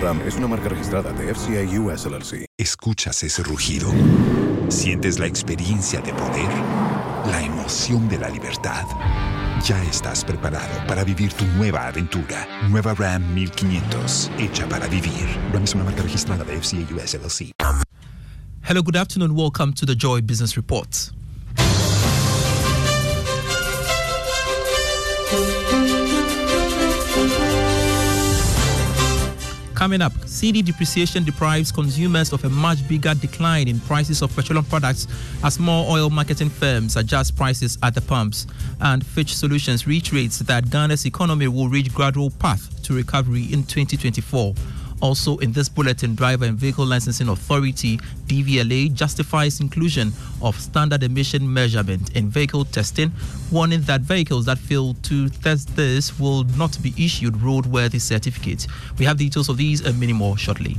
[0.00, 2.46] RAM es una marca registrada de FCI US LLC.
[2.56, 3.90] ¿Escuchas ese rugido?
[4.68, 6.48] ¿Sientes la experiencia de poder?
[7.26, 8.84] ¿La emoción de la libertad?
[9.64, 12.46] Ya estás preparado para vivir tu nueva aventura.
[12.68, 14.30] Nueva Ram 1500.
[14.38, 15.26] Hecha para vivir.
[15.52, 17.52] Ram es una marca registrada de FCI US LLC.
[18.62, 19.32] Hello, good afternoon.
[19.34, 20.88] Welcome to the Joy Business Report.
[29.78, 34.64] Coming up, Cedi depreciation deprives consumers of a much bigger decline in prices of petroleum
[34.64, 35.06] products
[35.44, 38.48] as more oil marketing firms adjust prices at the pumps.
[38.80, 44.52] And Fitch Solutions reiterates that Ghana's economy will reach gradual path to recovery in 2024.
[45.00, 51.52] Also, in this bulletin, Driver and Vehicle Licensing Authority (DVLA) justifies inclusion of standard emission
[51.52, 53.12] measurement in vehicle testing,
[53.52, 58.66] warning that vehicles that fail to test this will not be issued roadworthy certificates.
[58.98, 60.76] We have details of these and many more shortly.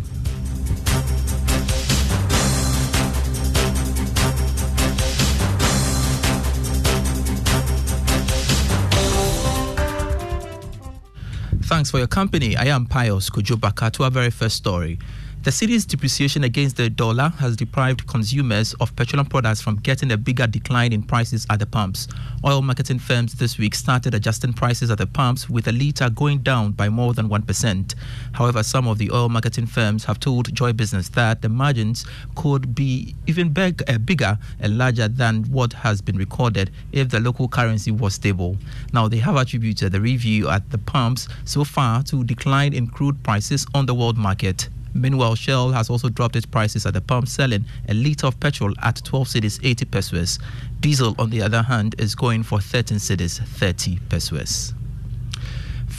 [11.70, 12.58] Thanks for your company.
[12.58, 14.98] I am Pius Kujubaka to our very first story.
[15.42, 20.18] The cedi's depreciation against the dollar has deprived consumers of petroleum products from getting a
[20.18, 22.10] bigger decline in prices at the pumps.
[22.46, 26.40] Oil marketing firms this week started adjusting prices at the pumps with a litre going
[26.40, 27.96] down by more than 1%.
[28.34, 32.76] However, some of the oil marketing firms have told Joy Business that the margins could
[32.76, 37.48] be even big, uh, bigger and larger than what has been recorded if the local
[37.48, 38.58] currency was stable.
[38.92, 43.24] Now, they have attributed the review at the pumps so far to decline in crude
[43.24, 44.68] prices on the world market.
[44.94, 48.74] Meanwhile, Shell has also dropped its prices at the pump, selling a litre of petrol
[48.82, 50.40] at 12 cedis 80 pesewas.
[50.80, 54.74] Diesel, on the other hand, is going for 13 cedis 30 pesewas.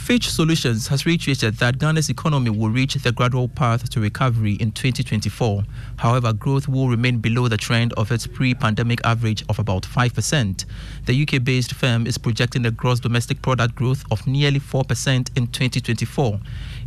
[0.01, 4.71] Fitch Solutions has reiterated that Ghana's economy will reach the gradual path to recovery in
[4.71, 5.63] 2024.
[5.97, 10.65] However, growth will remain below the trend of its pre pandemic average of about 5%.
[11.05, 15.47] The UK based firm is projecting a gross domestic product growth of nearly 4% in
[15.47, 16.39] 2024.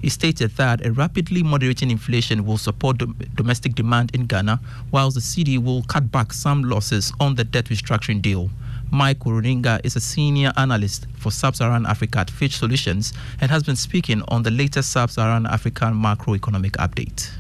[0.02, 4.60] It stated that a rapidly moderating inflation will support dom- domestic demand in Ghana,
[4.90, 8.50] whilst the cedi will cut back some losses on the debt restructuring deal.
[8.90, 13.76] Mike Kuruninga is a senior analyst for Sub-Saharan Africa at Fitch Solutions and has been
[13.76, 17.30] speaking on the latest Sub-Saharan African macroeconomic update.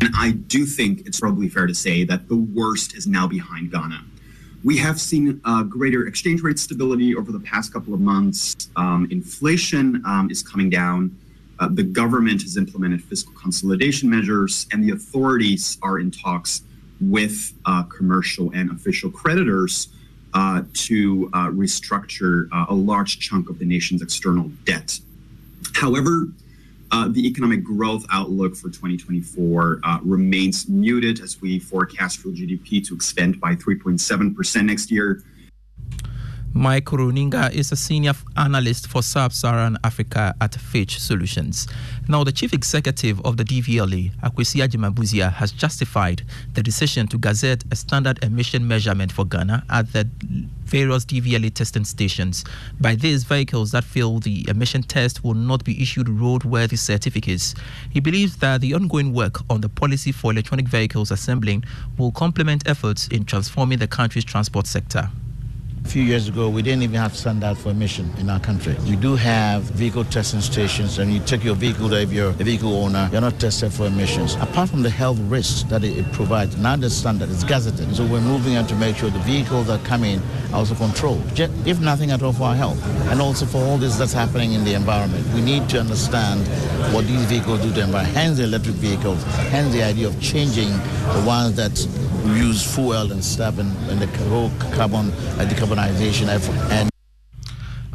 [0.00, 3.70] And I do think it's probably fair to say that the worst is now behind
[3.70, 4.04] Ghana.
[4.64, 8.68] We have seen uh, greater exchange rate stability over the past couple of months.
[8.76, 11.16] Um, inflation um, is coming down.
[11.58, 16.62] Uh, the government has implemented fiscal consolidation measures, and the authorities are in talks
[17.00, 19.88] with uh, commercial and official creditors
[20.34, 24.98] uh, to uh, restructure uh, a large chunk of the nation's external debt.
[25.74, 26.28] However,
[26.90, 32.86] uh, the economic growth outlook for 2024 uh, remains muted as we forecast real GDP
[32.86, 35.22] to expand by 3.7% next year.
[36.54, 41.66] Mike Runinga is a senior analyst for Sub-Saharan Africa at Fitch Solutions.
[42.08, 47.16] Now, the chief executive of the DVLA, Akwesi Agyeman Busia, has justified the decision to
[47.16, 50.06] gazette a standard emission measurement for Ghana at the
[50.66, 52.44] various DVLA testing stations.
[52.78, 57.54] By this, vehicles that fail the emission test will not be issued roadworthy certificates.
[57.90, 61.64] He believes that the ongoing work on the policy for electronic vehicles assembling
[61.96, 65.08] will complement efforts in transforming the country's transport sector.
[65.84, 68.74] A few years ago, we didn't even have standard for emission in our country.
[68.88, 72.32] We do have vehicle testing stations, and you take your vehicle there, if you're a
[72.32, 74.36] vehicle owner, you're not tested for emissions.
[74.36, 77.94] Apart from the health risks that it, it provides, now the standard is gazetted.
[77.94, 80.22] So we're moving on to make sure the vehicles that come in
[80.52, 81.20] are also controlled,
[81.66, 82.82] if nothing at all for our health.
[83.10, 85.26] And also for all this that's happening in the environment.
[85.34, 86.46] We need to understand
[86.94, 90.18] what these vehicles do to the environment, hence the electric vehicles, hence the idea of
[90.22, 91.76] changing the ones that
[92.26, 96.56] use fuel and stuff and, and the whole carbon uh, decarbonization effort.
[96.72, 96.91] And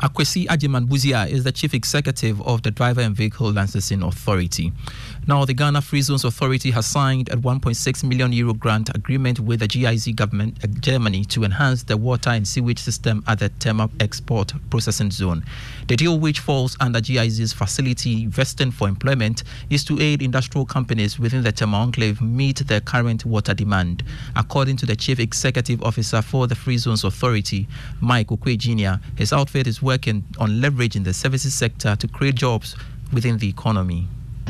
[0.07, 4.71] Akwesi Agyeman Busia is the chief executive of the Driver and Vehicle Licensing Authority.
[5.27, 9.59] Now, the Ghana Free Zones Authority has signed a 1.6 million euro grant agreement with
[9.59, 13.89] the GIZ government, uh, Germany, to enhance the water and sewage system at the Tema
[13.99, 15.43] Export Processing Zone.
[15.89, 21.19] The deal, which falls under GIZ's facility investing for employment, is to aid industrial companies
[21.19, 24.03] within the Tema enclave meet their current water demand.
[24.37, 27.67] According to the chief executive officer for the Free Zones Authority,
[27.99, 32.75] Mike Oquaye Junior, his outfit is working on leveraging the services sector to create jobs
[33.11, 34.07] within the economy.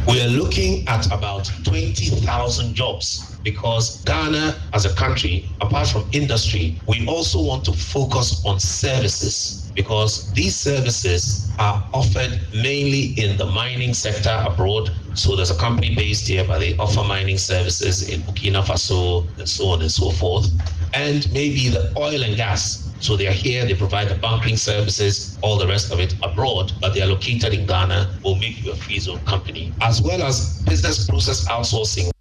[0.07, 6.79] We are looking at about 20,000 jobs because Ghana, as a country, apart from industry,
[6.88, 13.45] we also want to focus on services because these services are offered mainly in the
[13.45, 14.91] mining sector abroad.
[15.13, 19.47] So there's a company based here, but they offer mining services in Burkina Faso and
[19.47, 20.49] so on and so forth.
[20.94, 25.38] And maybe the oil and gas so they are here, they provide the bunkering services,
[25.41, 28.71] all the rest of it abroad, but they are located in Ghana, will make you
[28.71, 32.11] a free zone company, as well as business process outsourcing.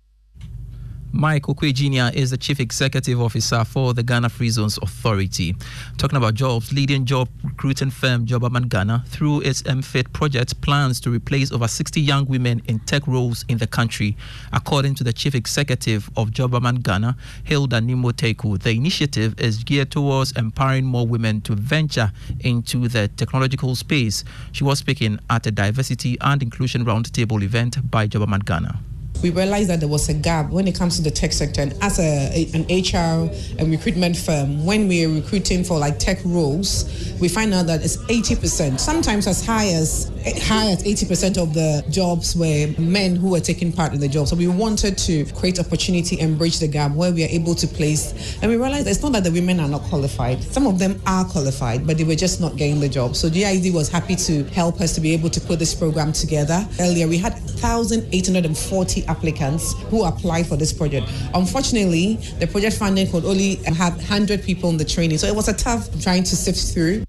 [1.16, 5.56] Mike Oquaye Junior is the Chief Executive Officer for the Ghana Free Zones Authority.
[5.96, 11.10] Talking about jobs, leading job recruiting firm Jobberman Ghana, through its MFIT project, plans to
[11.10, 14.14] replace over 60 young women in tech roles in the country.
[14.52, 19.90] According to the Chief Executive of Jobberman Ghana, Hilda Nimo Tetteh, the initiative is geared
[19.90, 24.22] towards empowering more women to venture into the technological space.
[24.52, 28.80] She was speaking at a diversity and inclusion roundtable event by Jobberman Ghana
[29.22, 31.62] we realized that there was a gap when it comes to the tech sector.
[31.62, 36.18] And as a, an HR and recruitment firm, when we are recruiting for like tech
[36.24, 41.54] roles, we find out that it's 80%, sometimes as high as high as 80% of
[41.54, 44.26] the jobs were men who were taking part in the job.
[44.26, 47.66] So we wanted to create opportunity and bridge the gap where we are able to
[47.66, 48.36] place.
[48.42, 50.42] And we realized it's not that the women are not qualified.
[50.42, 53.14] Some of them are qualified, but they were just not getting the job.
[53.14, 56.66] So GIZ was happy to help us to be able to put this program together.
[56.80, 61.08] Earlier, we had 1,840 applicants who applied for this project.
[61.34, 65.18] Unfortunately, the project funding could only have 100 people in the training.
[65.18, 67.05] So it was a tough trying to sift through.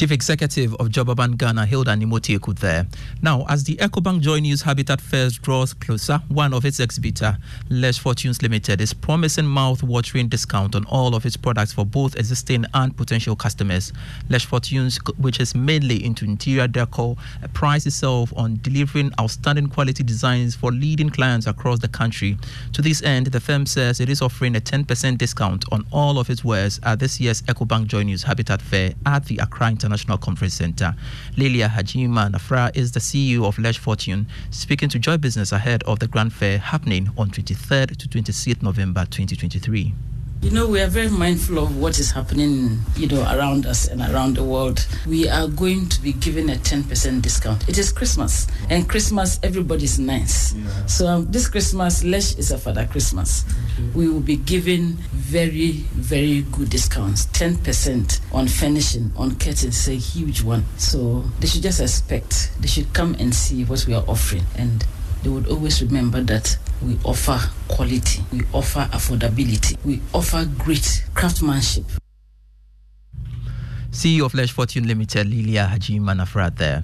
[0.00, 2.86] Chief Executive of Jobberman Ghana, Hilda Nimo Tetteh there.
[3.20, 7.36] Now, as the EcoBank Joy News Habitat Fairs draws closer, one of its exhibitor,
[7.68, 12.64] Lesh Fortunes Limited, is promising mouth-watering discount on all of its products for both existing
[12.72, 13.92] and potential customers.
[14.30, 17.16] Lesh Fortunes, which is mainly into interior decor,
[17.52, 22.38] prides itself on delivering outstanding quality designs for leading clients across the country.
[22.72, 26.30] To this end, the firm says it is offering a 10% discount on all of
[26.30, 30.54] its wares at this year's EcoBank Joy News Habitat Fair at the Accra International Conference
[30.54, 30.94] Center.
[31.36, 35.98] Lilia Hajima Nafra is the CEO of Lesh Fortune, speaking to Joy Business ahead of
[35.98, 39.92] the Grand Fair happening on 23rd to 26th November 2023.
[40.42, 44.00] You know, we are very mindful of what is happening, you know, around us and
[44.00, 44.86] around the world.
[45.06, 47.68] We are going to be given a 10% discount.
[47.68, 50.54] It is Christmas, and Christmas, everybody's nice.
[50.54, 50.86] Yeah.
[50.86, 53.44] So um, this Christmas, Lesh is a Father Christmas.
[53.94, 60.42] We will be giving very, very good discounts 10% on finishing, on curtains, a huge
[60.42, 60.64] one.
[60.78, 64.44] So they should just expect, they should come and see what we are offering.
[64.56, 64.86] And
[65.22, 67.38] they would always remember that we offer
[67.68, 71.84] quality, we offer affordability, we offer great craftsmanship.
[73.90, 76.82] CEO of Lesh Fortune Limited, Lilia Haji Manafrat there.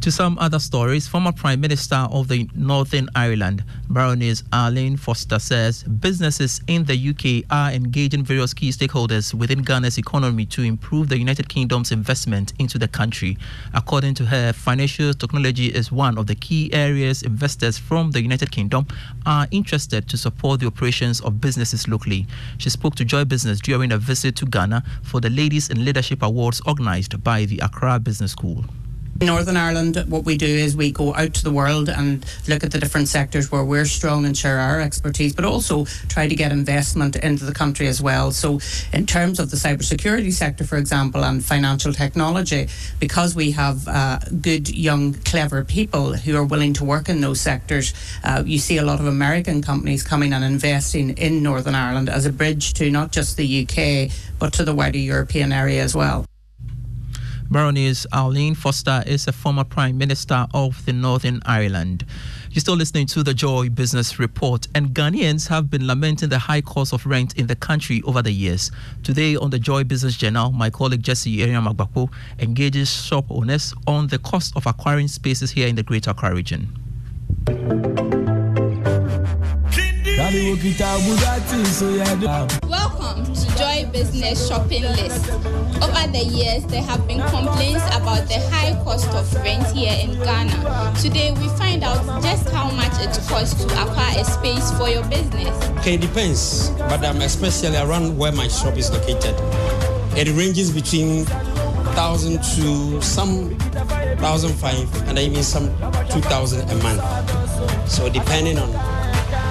[0.00, 5.82] To some other stories, former Prime Minister of the Northern Ireland, Baroness Arlene Foster, says
[5.82, 11.18] businesses in the UK are engaging various key stakeholders within Ghana's economy to improve the
[11.18, 13.36] United Kingdom's investment into the country.
[13.74, 18.50] According to her, financial technology is one of the key areas investors from the United
[18.50, 18.86] Kingdom
[19.26, 22.26] are interested to support the operations of businesses locally.
[22.56, 26.22] She spoke to Joy Business during a visit to Ghana for the Ladies in Leadership
[26.22, 28.64] Awards organized by the Accra Business School.
[29.22, 32.72] Northern Ireland, what we do is we go out to the world and look at
[32.72, 36.52] the different sectors where we're strong and share our expertise, but also try to get
[36.52, 38.32] investment into the country as well.
[38.32, 38.60] So,
[38.94, 44.20] in terms of the cybersecurity sector, for example, and financial technology, because we have uh,
[44.40, 47.92] good, young, clever people who are willing to work in those sectors,
[48.24, 52.24] uh, you see a lot of American companies coming and investing in Northern Ireland as
[52.24, 56.29] a bridge to not just the UK, but to the wider European area as well.
[57.50, 62.06] Baroness Arlene Foster is a former Prime Minister of the Northern Ireland.
[62.52, 66.60] You're still listening to the Joy Business Report, and Ghanaians have been lamenting the high
[66.60, 68.70] cost of rent in the country over the years.
[69.02, 74.06] Today on the Joy Business Journal, my colleague Jesse Ariam Magbakpo engages shop owners on
[74.06, 76.68] the cost of acquiring spaces here in the Greater Accra region.
[77.48, 77.70] Welcome
[80.60, 80.74] to
[82.68, 82.99] Joy
[84.00, 85.30] Business shopping list.
[85.30, 90.18] Over the years, there have been complaints about the high cost of rent here in
[90.18, 90.94] Ghana.
[90.98, 95.04] Today, we find out just how much it costs to acquire a space for your
[95.10, 95.52] business.
[95.80, 99.34] Okay, it depends, but um, especially around where my shop is located.
[100.16, 101.26] It ranges between
[101.92, 103.54] thousand to some
[104.16, 105.66] thousand five, and even some
[106.08, 107.02] two thousand a month.
[107.86, 108.70] So depending on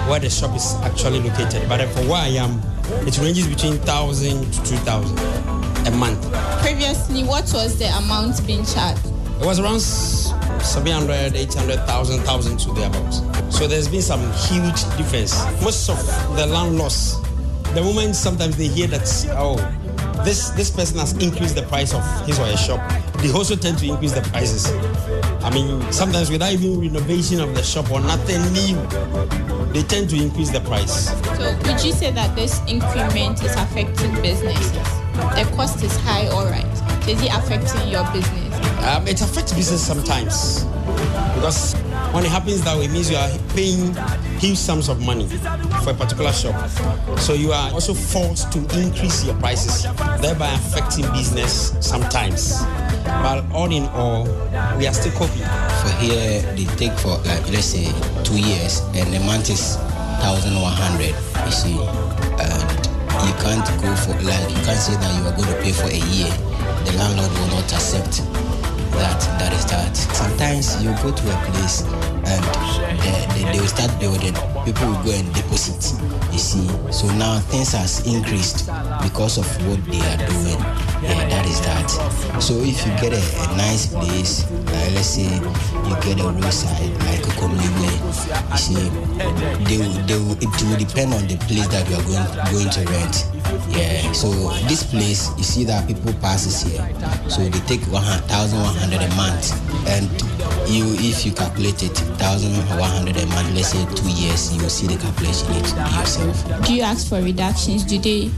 [0.09, 1.69] where the shop is actually located.
[1.69, 2.59] But for where I am,
[3.07, 5.17] it ranges between thousand to two thousand
[5.87, 6.31] a month.
[6.61, 9.05] Previously, what was the amount being charged?
[9.41, 13.21] It was around 700, 800,000, 1,000 to thereabouts.
[13.55, 15.33] So there's been some huge difference.
[15.63, 15.97] Most of
[16.35, 17.21] the landlords,
[17.73, 19.55] the moment sometimes they hear that, oh,
[20.25, 22.81] this this person has increased the price of his or her shop,
[23.19, 24.67] they also tend to increase the prices.
[25.43, 28.75] I mean, sometimes without even renovation of the shop or nothing new,
[29.73, 31.09] they tend to increase the price.
[31.37, 34.71] So, would you say that this increment is affecting businesses?
[35.35, 36.65] The cost is high, all right.
[37.07, 38.85] Is it affecting your business?
[38.85, 40.63] Um, it affects business sometimes
[41.35, 41.73] because
[42.13, 43.93] when it happens that way, it means you are paying
[44.39, 45.27] huge sums of money
[45.83, 46.69] for a particular shop.
[47.19, 49.83] So you are also forced to increase your prices,
[50.21, 52.63] thereby affecting business sometimes.
[53.05, 54.25] But all in all,
[54.77, 55.43] we are still coping.
[55.81, 57.85] For here, they take for like let's say
[58.29, 59.75] two years, and the month is
[60.21, 61.17] thousand one hundred.
[61.45, 61.73] You see,
[62.37, 62.69] and
[63.25, 65.89] you can't go for like you can't say that you are going to pay for
[65.89, 66.29] a year.
[66.85, 68.21] The landlord will not accept
[68.93, 69.97] that that is that.
[69.97, 71.81] Sometimes you go to a place
[72.29, 72.43] and
[73.01, 74.37] they, they, they will start building.
[74.63, 75.81] People will go and deposit.
[76.31, 78.69] You see, so now things has increased
[79.01, 80.88] because of what they are doing.
[81.01, 81.87] Yeah, that is that.
[82.41, 86.91] So if you get a, a nice place, like let's say you get a roadside
[87.07, 87.95] like a community,
[88.51, 88.75] you see,
[89.63, 92.81] they will, they it will depend on the place that you are going going to
[92.91, 93.29] rent.
[93.71, 94.27] Yeah, so
[94.67, 96.83] this place, you see that people passes here.
[97.29, 99.55] So they take 1,100 a month.
[99.87, 100.05] And
[100.69, 104.87] you, if you calculate it, 1,100 a month, let's say two years, you will see
[104.87, 106.65] the calculation it yourself.
[106.65, 107.83] Do you ask for reductions?
[107.83, 108.29] Do they?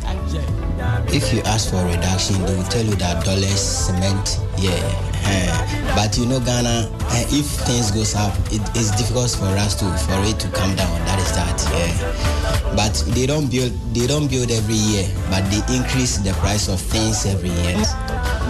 [1.13, 4.79] If you ask for reduction, they will tell you that dollars, cement, yeah.
[5.23, 9.75] Uh, but you know Ghana, uh, if things goes up, it, it's difficult for us
[9.75, 10.89] to for it to come down.
[11.05, 12.75] That is that, yeah.
[12.75, 16.79] But they don't build they don't build every year, but they increase the price of
[16.79, 17.77] things every year.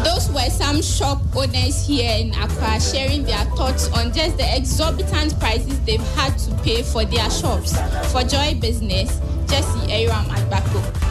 [0.05, 5.37] Those were some shop owners here in Accra sharing their thoughts on just the exorbitant
[5.39, 7.75] prices they've had to pay for their shops.
[8.11, 11.10] For Joy Business, Jesse Aram Agbako.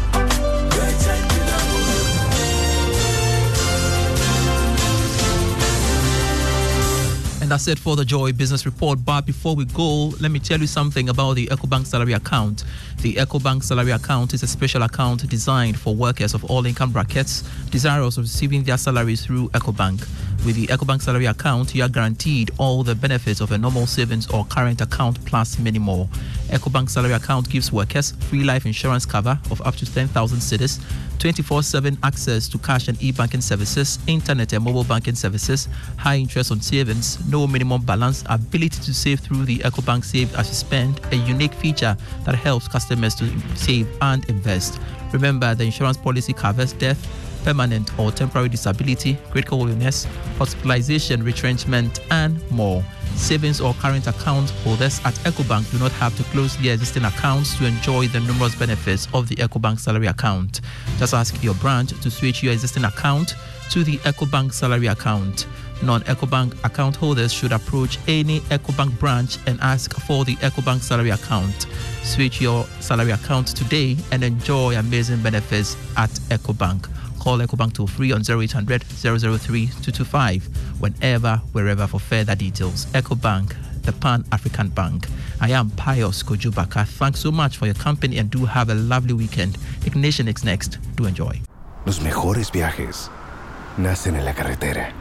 [7.51, 9.05] That's it for the Joy Business Report.
[9.05, 12.63] But before we go, let me tell you something about the EcoBank salary account.
[12.99, 17.43] The EcoBank salary account is a special account designed for workers of all income brackets
[17.71, 20.07] desirous of receiving their salaries through EcoBank.
[20.43, 24.27] With the EcoBank salary account, you are guaranteed all the benefits of a normal savings
[24.31, 26.09] or current account plus many more.
[26.49, 30.81] EcoBank salary account gives workers free life insurance cover of up to 10,000 cedis,
[31.19, 35.69] 24/7 access to cash and e-banking services, internet and mobile banking services,
[35.99, 40.49] high interest on savings, no minimum balance, ability to save through the EcoBank Save as
[40.49, 41.95] you spend, a unique feature
[42.25, 44.81] that helps customers to save and invest.
[45.13, 47.07] Remember, the insurance policy covers death,
[47.45, 50.07] permanent or temporary disability, critical illness,
[50.39, 52.85] hospitalization, retrenchment, and more.
[53.17, 57.57] Savings or current account holders at EcoBank do not have to close their existing accounts
[57.59, 60.61] to enjoy the numerous benefits of the EcoBank salary account.
[60.99, 63.35] Just ask your branch to switch your existing account
[63.71, 65.47] to the EcoBank salary account.
[65.83, 71.67] Non-EcoBank account holders should approach any EcoBank branch and ask for the EcoBank salary account.
[72.03, 76.89] Switch your salary account today and enjoy amazing benefits at EcoBank.
[77.21, 82.87] Call EcoBank toll free on 0800 003 225 whenever, wherever for further details.
[82.95, 85.07] EcoBank, the Pan African Bank.
[85.41, 86.87] I am Pius Kojubaka.
[86.87, 89.59] Thanks so much for your company and do have a lovely weekend.
[89.85, 90.79] Ignition is next.
[90.97, 91.43] Do enjoy.
[91.85, 93.11] Los mejores viajes
[93.77, 94.93] nacen en la carretera,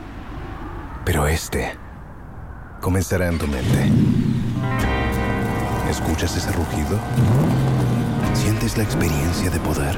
[1.06, 1.78] pero este
[2.82, 3.92] comenzará en tu mente.
[5.90, 7.00] ¿Escuchas ese rugido?
[8.34, 9.98] ¿Sientes la experiencia de poder?